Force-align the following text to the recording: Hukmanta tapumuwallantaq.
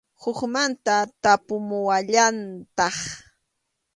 Hukmanta 0.21 0.95
tapumuwallantaq. 1.23 2.97